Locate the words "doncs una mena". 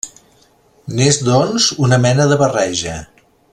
1.27-2.29